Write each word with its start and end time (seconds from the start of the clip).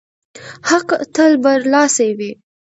حق 0.69 0.89
تل 1.13 1.31
برلاسی 1.43 2.09
وي. 2.17 2.31